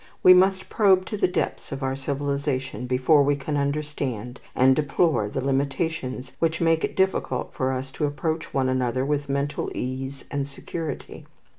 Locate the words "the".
1.15-1.27, 5.29-5.45